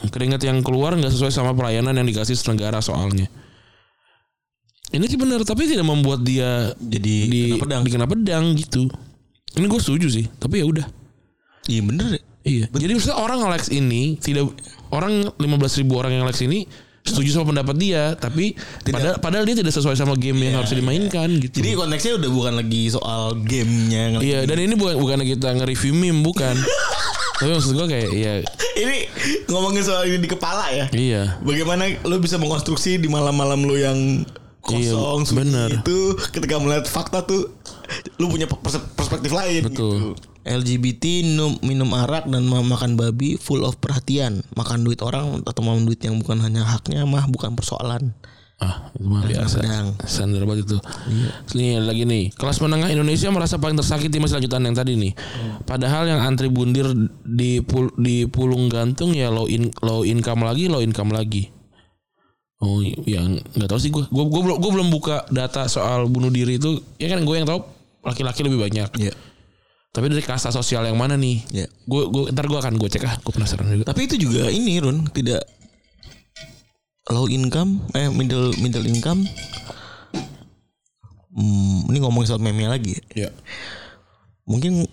[0.08, 3.28] Keringat yang keluar nggak sesuai sama pelayanan yang dikasih negara soalnya.
[4.92, 7.82] Ini sih benar, tapi tidak membuat dia Jadi di kena pedang.
[7.82, 8.92] dikena pedang gitu.
[9.56, 10.86] Ini gue setuju sih, tapi ya udah.
[11.68, 12.22] Iya bener ya.
[12.42, 12.64] Iya.
[12.68, 14.50] Jadi maksudnya orang nge-likes ini tidak
[14.90, 16.66] orang 15 ribu orang yang likes ini
[17.02, 18.54] setuju sama pendapat dia, tapi
[18.86, 21.58] padahal, padahal dia tidak sesuai sama game yang harus dimainkan gitu.
[21.58, 24.22] Jadi konteksnya udah bukan lagi soal gamenya.
[24.22, 26.54] iya dan ini bukan bukan kita nge-review meme bukan.
[27.42, 28.32] tapi maksud gue kayak iya
[28.78, 28.96] Ini
[29.50, 30.86] ngomongin soal ini di kepala ya.
[30.94, 31.22] iya.
[31.42, 34.22] Bagaimana lo bisa mengkonstruksi di malam-malam lo yang
[34.62, 35.68] kosong Iya, bener.
[35.76, 35.98] itu
[36.30, 37.50] ketika melihat fakta tuh
[38.16, 39.92] lu punya pers- perspektif lain Betul.
[39.92, 40.10] gitu.
[40.42, 45.60] LGBT minum, minum arak dan ma- makan babi full of perhatian makan duit orang atau
[45.60, 48.14] makan duit yang bukan hanya haknya mah bukan persoalan
[48.56, 49.58] Ah, itu mah biasa.
[49.58, 49.86] pedang.
[50.06, 50.78] Standar banget itu.
[51.50, 52.30] Ini lagi nih.
[52.30, 55.12] Kelas menengah Indonesia merasa paling tersakiti masih lanjutan yang tadi nih.
[55.66, 56.86] Padahal yang antri bundir
[57.20, 61.50] di pul, di pulung gantung ya low in, low income lagi, low income lagi.
[62.62, 62.78] Oh,
[63.10, 64.06] yang nggak tahu sih gue.
[64.06, 66.78] Gue gue belum gue belum buka data soal bunuh diri itu.
[66.94, 67.66] Ya kan gue yang tahu
[68.06, 68.86] laki-laki lebih banyak.
[69.02, 69.14] Iya.
[69.90, 71.42] Tapi dari kasta sosial yang mana nih?
[71.50, 71.66] Iya.
[71.90, 73.18] Gue gue ntar gue akan gue cek ah.
[73.18, 73.90] Gue penasaran juga.
[73.90, 75.42] Tapi itu juga ini Ron tidak
[77.10, 79.26] low income eh middle middle income.
[81.34, 82.94] Hmm, ini ngomongin soal meme lagi.
[83.18, 83.26] ya.
[83.26, 83.30] Ya.
[84.46, 84.86] Mungkin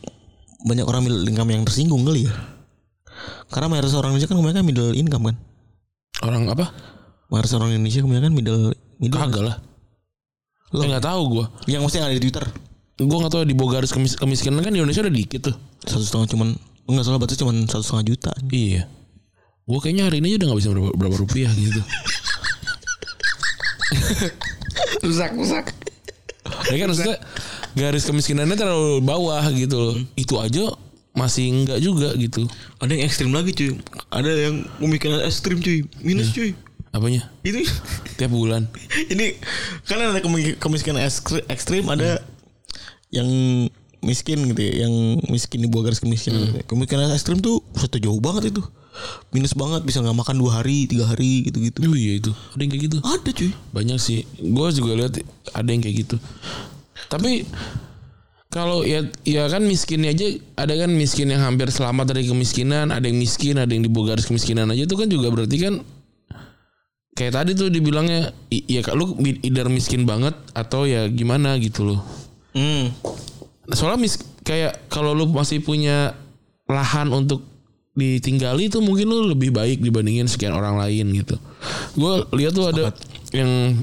[0.66, 2.34] banyak orang middle income yang tersinggung kali ya.
[3.54, 5.36] Karena mayoritas orang Indonesia kan kebanyakan middle income kan.
[6.26, 6.74] Orang apa?
[7.30, 9.20] Mayoritas orang Indonesia kebanyakan middle middle.
[9.22, 9.56] Kagak lah.
[10.74, 10.82] Loh.
[10.86, 11.46] Eh, nggak tahu gue.
[11.70, 12.46] Yang mesti ada di Twitter.
[13.00, 15.56] Gue nggak tahu di bawah garis kemis kemiskinan kan di Indonesia udah dikit tuh.
[15.86, 16.48] Satu setengah cuman
[16.90, 18.32] enggak salah batas cuman satu setengah juta.
[18.50, 18.90] Iya.
[19.70, 21.82] Gue kayaknya hari ini aja udah gak bisa berapa, berapa rupiah gitu.
[25.06, 25.66] rusak rusak.
[26.74, 27.18] Ya kan maksudnya
[27.78, 29.96] garis kemiskinannya terlalu bawah gitu loh.
[30.18, 30.74] Itu aja
[31.14, 32.50] masih enggak juga gitu.
[32.82, 33.78] Ada yang ekstrim lagi cuy.
[34.10, 35.86] Ada yang pemikiran ekstrim cuy.
[36.02, 36.58] Minus cuy.
[36.90, 37.30] Apanya?
[37.46, 37.62] Itu
[38.18, 38.66] Tiap bulan.
[39.14, 39.38] ini
[39.86, 42.20] kan ada kemi- kemiskinan ekstri- ekstrim ada
[43.10, 43.30] yang
[44.00, 44.94] miskin gitu ya yang
[45.28, 46.64] miskin di bawah garis kemiskinan ya.
[46.64, 48.64] kemiskinan ekstrim tuh sudah jauh banget itu
[49.32, 52.32] minus banget bisa nggak makan dua hari tiga hari gitu gitu Oh iya itu.
[52.56, 52.98] Ada yang kayak gitu.
[53.00, 54.20] ada cuy Banyak sih.
[54.40, 55.14] Gue juga lihat
[55.56, 56.16] ada yang kayak gitu.
[57.08, 57.48] Tapi
[58.50, 60.26] kalau ya ya kan miskinnya aja
[60.58, 64.18] ada kan miskin yang hampir selamat dari kemiskinan, ada yang miskin, ada yang di bawah
[64.18, 65.74] garis kemiskinan aja itu kan juga berarti kan
[67.20, 72.00] kayak tadi tuh dibilangnya ya lu either miskin banget atau ya gimana gitu loh.
[72.56, 72.96] hmm.
[73.76, 74.16] Soalnya mis
[74.48, 76.16] kayak kalau lu masih punya
[76.72, 77.44] lahan untuk
[77.92, 81.36] ditinggali itu mungkin lu lebih baik dibandingin sekian orang lain gitu.
[82.00, 82.96] Gue lihat tuh ada
[83.36, 83.76] yang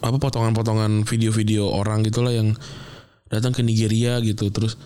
[0.00, 2.56] apa potongan-potongan video-video orang gitulah yang
[3.28, 4.80] datang ke Nigeria gitu terus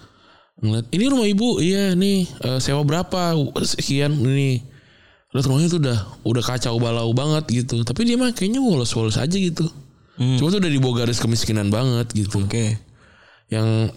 [0.59, 4.67] ngeliat ini rumah ibu iya nih eh, sewa berapa sekian ini
[5.31, 9.37] Lihat rumahnya tuh udah udah kacau balau banget gitu tapi dia mah kayaknya wolos-wolos aja
[9.39, 9.71] gitu
[10.21, 12.77] cuma tuh udah di bawah garis kemiskinan banget gitu oke
[13.49, 13.89] yang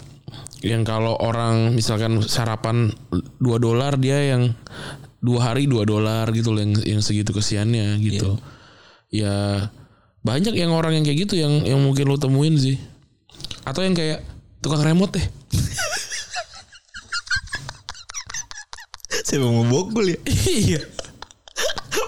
[0.64, 4.56] yang kalau orang misalkan sarapan 2 dolar dia yang
[5.24, 8.40] dua hari 2 dolar gitu loh yang yang segitu kesiannya gitu.
[9.12, 9.68] Ya
[10.24, 12.80] banyak yang orang yang kayak gitu yang yang mungkin lo temuin sih.
[13.68, 14.24] Atau yang kayak
[14.64, 15.28] tukang remote deh.
[19.24, 20.82] siapa mau bokul ya iya.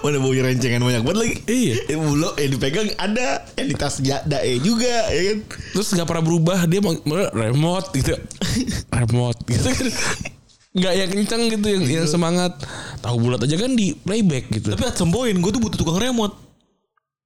[0.06, 1.74] Mana bau rencengan banyak banget lagi Iya.
[1.88, 5.38] yang bulog yang dipegang ada yang di tas ja- dae juga ya kan
[5.74, 6.94] Terus nggak pernah berubah dia mau
[7.32, 8.14] remote gitu.
[8.88, 9.86] remote gitu kan.
[10.72, 12.52] Nggak yang kenceng gitu yang, yang semangat.
[13.00, 14.70] Tahu bulat aja kan di playback gitu.
[14.70, 16.45] tapi at some point gue tuh butuh tukang remote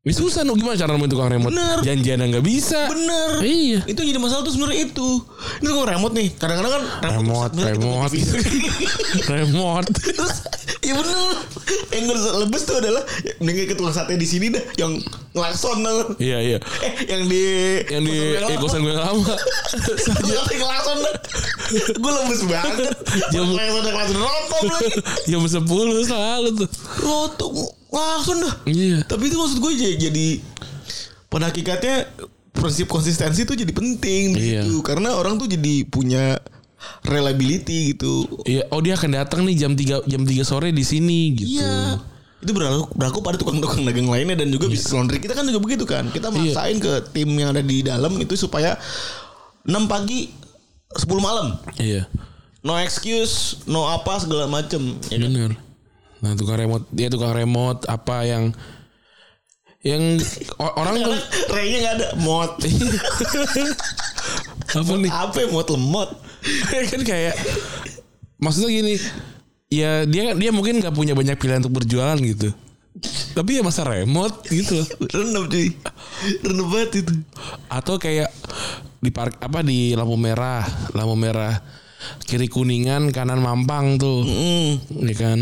[0.01, 1.53] Ini susah no gimana cara nemuin tukang remote?
[1.53, 1.85] Bener.
[1.85, 2.89] Janjian nggak bisa.
[2.89, 3.85] bener Iya.
[3.85, 5.09] itu jadi masalah tuh sebenarnya itu
[5.61, 6.85] ini tukang remote nih kadang-kadang kan
[7.21, 8.33] Remote, remote, TV.
[9.37, 9.93] remote.
[9.93, 10.41] Terus
[10.81, 11.37] ya bener
[11.93, 13.05] Yang gue lebes tuh adalah
[13.45, 15.05] Mendingan ke tukang sate di sini dah Yang
[15.37, 16.17] ngelakson tau.
[16.17, 16.59] Iya iya.
[16.81, 17.43] Eh yang di
[17.85, 19.21] Yang di eh, kosan gue lama.
[20.01, 20.25] Sate
[20.57, 21.15] ngelakson dah
[21.93, 22.89] Gue lemes banget
[23.37, 24.93] Jam- sate ngelakson Rotom lagi
[25.29, 25.61] Jam 10
[26.09, 26.69] selalu tuh.
[27.05, 27.53] Rotom
[27.91, 28.99] Ngelakson dah Iya.
[29.05, 30.29] Tapi itu maksud gue jadi, jadi
[31.27, 32.07] Pada hakikatnya
[32.51, 34.63] Prinsip konsistensi tuh jadi penting Iya.
[34.65, 36.39] gitu Karena orang tuh jadi punya
[37.05, 41.37] Reliability gitu Iya, oh dia akan datang nih jam 3 jam 3 sore di sini
[41.37, 41.61] gitu.
[41.61, 42.01] Iya.
[42.41, 45.85] Itu berlaku, berlaku pada tukang-tukang dagang lainnya dan juga bisnis laundry kita kan juga begitu
[45.85, 46.09] kan.
[46.09, 46.57] Kita Iya.
[46.57, 48.81] maksain ke tim yang ada di dalam itu supaya
[49.69, 50.33] 6 pagi
[50.91, 51.61] 10 malam.
[51.77, 52.09] Iya.
[52.61, 54.97] No excuse, no apa segala macem.
[55.13, 55.53] Ya kan?
[56.21, 58.53] Nah tukang remote dia tukang remote apa yang
[59.81, 60.21] yang
[60.61, 61.17] orang tuh
[61.57, 62.53] Raynya nggak ada mod.
[64.71, 65.11] apa nih?
[65.11, 66.11] Apa ya, mod lemot?
[66.93, 67.35] kan kayak
[68.37, 68.95] maksudnya gini
[69.69, 72.51] ya dia dia mungkin nggak punya banyak pilihan untuk berjualan gitu
[73.37, 75.69] tapi ya masa remote gitu loh Renep cuy.
[76.43, 77.15] Renep banget itu.
[77.69, 78.33] atau kayak
[78.99, 81.61] di park apa di lampu merah lampu merah
[82.25, 85.05] kiri kuningan kanan mampang tuh Mm.
[85.07, 85.39] ya kan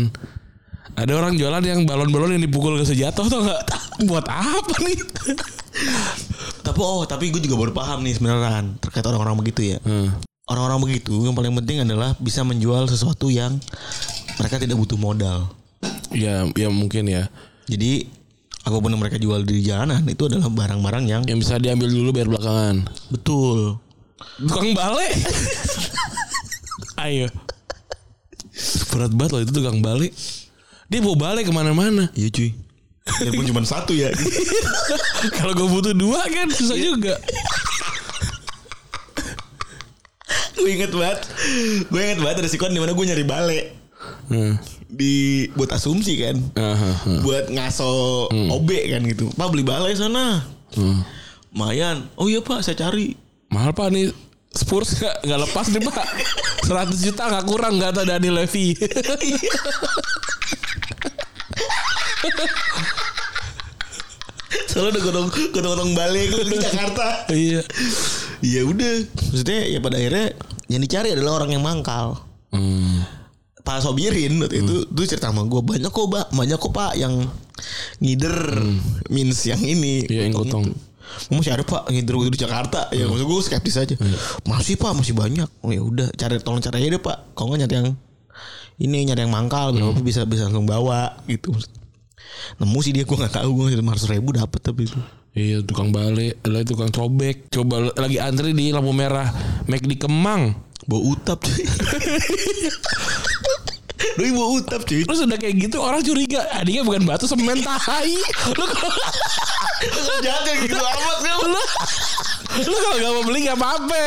[0.95, 3.61] ada orang jualan yang balon-balon yang dipukul ke sejatuh tau nggak
[4.09, 4.97] buat apa nih
[6.59, 9.77] Tapi oh, tapi gue juga baru paham nih sebenarnya terkait orang-orang begitu ya.
[9.81, 10.11] Hmm.
[10.49, 13.57] Orang-orang begitu yang paling penting adalah bisa menjual sesuatu yang
[14.41, 15.53] mereka tidak butuh modal.
[16.09, 17.29] ya ya mungkin ya
[17.69, 18.09] Jadi
[18.65, 22.09] apa pun yang mereka jual di jalanan itu adalah barang-barang yang yang bisa diambil dulu
[22.11, 22.75] biar belakangan
[23.07, 23.79] betul.
[24.35, 25.15] tukang balik
[27.07, 27.31] ayo
[28.91, 30.11] berat banget loh itu tukang balik
[30.89, 32.51] dia bawa balik ke mana-mana Iya cuy.
[33.09, 34.13] Walaupun cuma satu ya.
[35.37, 37.17] kalau gue butuh dua kan susah juga
[40.59, 41.19] gue inget banget.
[41.87, 43.65] Gue inget banget ada sikon di mana gue nyari balik
[44.29, 44.53] hmm.
[44.91, 46.37] di buat asumsi kan.
[46.59, 47.13] Aha, aha.
[47.23, 49.31] Buat ngaso OB kan gitu.
[49.33, 50.43] Pak beli balai sana.
[50.75, 51.01] Hmm.
[51.55, 52.05] Mayan.
[52.19, 53.17] Oh iya pak saya cari.
[53.49, 54.13] mahal pak nih
[54.53, 56.05] Spurs gak, gak lepas nih pak
[56.69, 58.77] 100 juta gak kurang gak ada Dani Levy
[64.69, 67.05] Soalnya udah gotong gotong gotong balik gue di Jakarta.
[67.33, 67.61] iya.
[68.41, 68.93] Ya udah.
[69.33, 70.27] Maksudnya ya pada akhirnya
[70.69, 72.17] yang dicari adalah orang yang mangkal.
[72.53, 73.21] hmm.
[73.59, 76.25] Pak Sobirin waktu itu tuh cerita sama gue banyak kok pak.
[76.33, 77.29] Banyak kok pak yang
[78.01, 78.57] ngider
[79.13, 80.07] means yang ini.
[80.09, 80.65] Iya, yang gotong.
[80.69, 80.87] itu.
[81.33, 82.89] masih ada pak ngider waktu di Jakarta.
[82.93, 83.93] Ya maksud gue skeptis aja.
[84.45, 85.49] Masih pak masih banyak.
[85.61, 87.33] Oh ya udah cari tolong cari aja deh pak.
[87.37, 87.89] Kalau nggak nyari yang
[88.79, 91.51] ini nyari yang mangkal berapa bisa bisa langsung bawa gitu
[92.59, 94.99] nemu sih dia gue nggak tahu gue lima ratus ribu dapat tapi itu.
[95.37, 97.53] Iya tukang balik Lah tukang cobek.
[97.53, 99.29] Coba lagi antri di lampu merah
[99.69, 100.57] Make di Kemang.
[100.89, 101.45] Bau utap
[104.17, 105.05] Doi bau utap cuy.
[105.05, 106.41] Terus udah kayak gitu orang curiga.
[106.57, 108.15] Adinya bukan batu semen tai.
[108.57, 108.65] Lu
[110.25, 111.63] Jangan gitu amat kamu lu,
[112.67, 114.03] lu kalau gak mau beli gak apa-apa.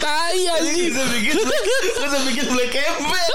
[0.00, 0.88] Tai anjing.
[0.88, 1.36] Kita bikin
[2.00, 3.32] Kita bikin black campaign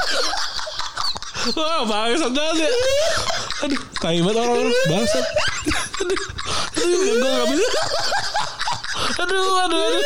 [1.55, 2.73] Wah bangsat banget
[3.65, 4.75] Aduh tai banget orang-orang.
[4.91, 5.25] Bangsat.
[5.97, 6.19] Aduh
[6.77, 7.67] Aduh gue gak bisa
[9.17, 10.03] Aduh aduh aduh.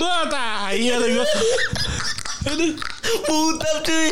[0.00, 1.26] Wah tai ya gue
[2.50, 2.72] Aduh.
[3.30, 4.10] Utap cuy.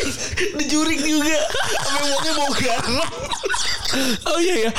[0.64, 1.38] Dijurik juga.
[1.87, 2.97] Sampai mukanya bau garam.
[4.29, 4.73] Oh iya ya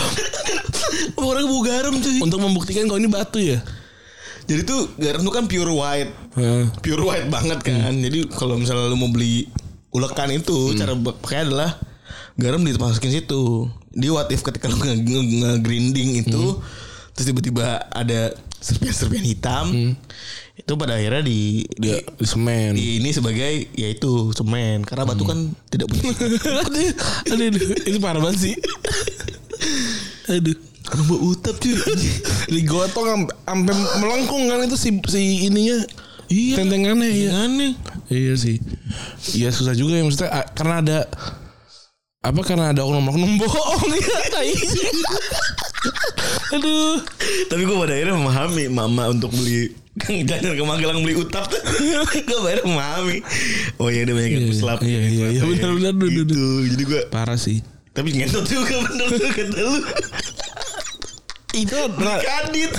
[1.18, 2.20] Orang bau garam cuy.
[2.22, 3.62] Untuk membuktikan kalau ini batu ya?
[4.50, 6.10] Jadi tuh garam tuh kan pure white.
[6.38, 6.74] Heeh.
[6.82, 7.94] Pure white banget kan.
[8.02, 9.46] Jadi kalau misalnya lu mau beli
[9.90, 11.78] ulekan itu Cara pakai adalah
[12.36, 13.68] Garam dimasukin situ.
[13.90, 16.56] Di what if ketika lu nge- nge- nge-grinding itu
[17.12, 19.66] Terus tiba-tiba ada serpian-serpian hitam
[20.56, 22.76] Itu pada akhirnya di, di, di semen.
[22.76, 24.84] di ini sebagai yaitu semen.
[24.84, 26.04] Karena batu kan tidak punya.
[26.60, 26.92] Aduh,
[27.26, 28.56] aduh, aduh, itu parah banget sih.
[30.30, 30.56] Aduh,
[31.02, 31.74] bau utap cuy.
[32.54, 35.80] Digotong am- sampai melengkung kan itu si si ininya.
[36.30, 36.56] Iya.
[36.62, 37.30] Tentengannya iya.
[37.46, 37.74] aneh
[38.10, 38.58] Iya sih.
[39.34, 41.00] Iya susah juga ya maksudnya ah, karena ada
[42.20, 44.20] apa karena ada oknum-oknum bohong ya.
[46.50, 47.00] Aduh.
[47.48, 51.62] tapi gue pada akhirnya memahami mama untuk beli Kang jalan ke Magelang beli utap tuh
[52.28, 53.18] gue pada akhirnya memahami
[53.80, 56.42] oh iya ada banyak yang Iya, peslap iya, iya, iya, benar, benar, benar, gitu
[56.76, 57.64] jadi gue Parah sih.
[57.96, 59.80] tapi ngentot juga bener tuh kata lu
[61.50, 62.72] Itu kadit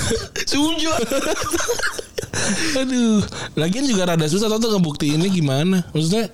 [0.46, 0.92] sujo
[2.76, 3.20] Aduh,
[3.55, 5.85] lagian juga rada susah tau tuh ngebukti ini gimana.
[5.90, 6.29] Maksudnya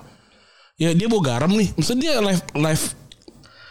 [0.75, 1.73] ya dia bawa garam nih.
[1.73, 2.85] Maksudnya dia live live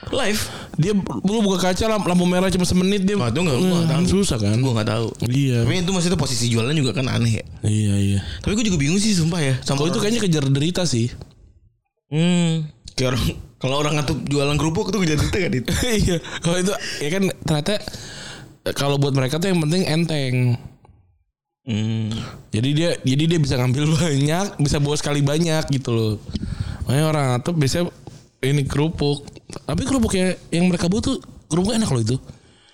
[0.07, 0.43] live
[0.77, 3.15] dia lu buka kaca lamp- lampu merah cuma semenit dia.
[3.15, 4.03] Wah, itu nggak- gua Hmm, tahu.
[4.15, 4.55] Susah kan?
[4.55, 5.59] gue nggak tahu Iya.
[5.63, 8.19] tapi itu maksudnya posisi jualannya juga kan aneh ya Iya iya.
[8.39, 11.11] tapi gue juga bingung sih sumpah ya sama Kalau itu kayaknya kejar derita sih.
[12.07, 13.25] hmm kayak orang
[13.57, 15.67] kalau orang ngatup jualan kerupuk tuh kejar kan itu
[16.05, 16.17] Iya.
[16.39, 16.71] Kalau itu
[17.01, 17.75] ya kan ternyata
[18.73, 20.35] kalau buat mereka tuh yang penting enteng.
[21.67, 22.09] Hmm
[22.51, 26.13] Jadi dia jadi dia bisa ngambil banyak, bisa bawa sekali banyak gitu loh.
[26.87, 27.91] Makanya orang atau biasanya
[28.41, 29.27] ini kerupuk.
[29.47, 32.17] Tapi kerupuknya yang mereka butuh kerupuk enak loh itu.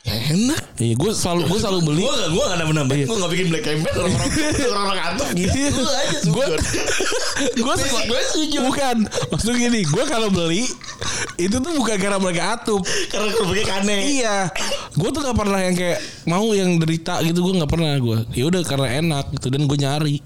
[0.03, 2.03] ya enak Iya, gue selalu gue selalu beli.
[2.03, 4.31] Gue gak, gue gak nambah-nambah Gue gak bikin black campaign Orang-orang
[4.75, 5.71] orang-orang kantor gitu Iya.
[5.71, 6.45] Gue aja Gue
[7.55, 7.75] gue
[8.11, 8.59] gue setuju.
[8.67, 8.97] Bukan,
[9.31, 10.67] maksudnya gini, gue kalau beli
[11.39, 12.83] itu tuh bukan karena mereka atup.
[13.09, 14.37] Karena kerupuknya kane Iya,
[14.93, 18.19] gue tuh gak pernah yang kayak mau yang derita gitu gue nggak pernah gue.
[18.33, 20.17] Ya udah karena enak gitu dan gue nyari.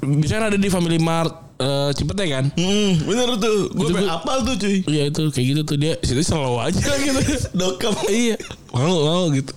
[0.00, 2.48] Biasanya ada di Family Mart eh Cipete kan?
[2.50, 3.68] Hmm, bener tuh.
[3.70, 4.78] Gue Itu sampai gua- apal tuh cuy.
[4.82, 7.20] Iya itu kayak gitu tuh dia situ selalu aja gitu.
[7.52, 7.92] Dokam.
[8.06, 8.36] iya
[8.70, 9.52] mau mau gitu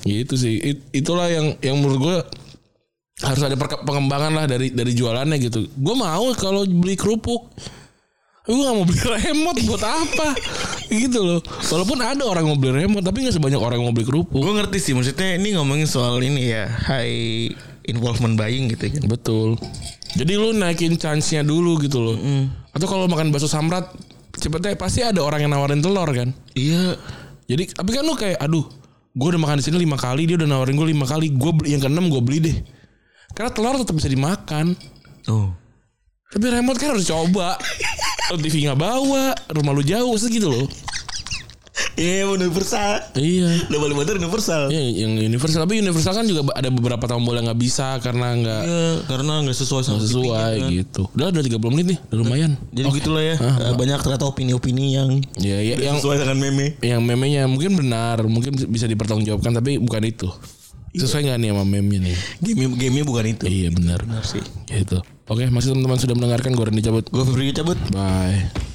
[0.00, 2.16] gitu sih It- itulah yang yang menurut gue
[3.18, 7.50] harus ada pengembangan lah dari dari jualannya gitu gue mau kalau beli kerupuk
[8.48, 10.28] gue gak mau beli remote buat apa
[10.88, 14.08] gitu loh walaupun ada orang mau beli remote tapi gak sebanyak orang yang mau beli
[14.08, 17.52] kerupuk Gue ngerti sih maksudnya ini ngomongin soal ini ya high
[17.84, 19.04] involvement buying gitu kan.
[19.04, 19.60] betul
[20.16, 22.16] jadi lu naikin chance-nya dulu gitu loh
[22.72, 23.84] atau kalau makan bakso samrat
[24.38, 26.96] cepetnya pasti ada orang yang nawarin telur kan Iya.
[27.48, 28.68] Jadi tapi kan lu kayak aduh,
[29.16, 31.72] gue udah makan di sini lima kali, dia udah nawarin gue lima kali, gue beli
[31.72, 32.56] yang keenam gue beli deh.
[33.32, 34.76] Karena telur tetap bisa dimakan.
[35.32, 35.56] Oh.
[36.28, 37.56] Tapi remote kan harus coba.
[38.30, 40.68] TV nggak bawa, rumah lu jauh segitu loh.
[41.94, 43.02] Iya universal.
[43.14, 43.66] Iya.
[43.66, 44.66] Double motor universal.
[44.66, 48.62] Iya, yang universal tapi universal kan juga ada beberapa tombol yang nggak bisa karena nggak
[48.62, 51.06] Iya, karena nggak sesuai sama sesuai gitu.
[51.14, 52.52] Udah udah 30 menit nih, udah lumayan.
[52.70, 53.34] Jadi gitulah ya.
[53.38, 56.78] Eh, Banyak ternyata opini-opini yang Ya, ya yang sesuai dengan meme.
[56.82, 60.26] yang memenya mungkin benar, mungkin bisa dipertanggungjawabkan tapi bukan itu.
[60.94, 62.16] Sesuai nggak nih sama meme nih?
[62.42, 63.44] Game game bukan itu.
[63.46, 64.02] Iya benar.
[64.02, 64.42] Benar sih.
[64.66, 64.98] Gitu.
[65.28, 67.04] Oke, masih teman-teman sudah mendengarkan gue Randy cabut.
[67.12, 67.76] Gue Febri cabut.
[67.92, 68.67] Bye.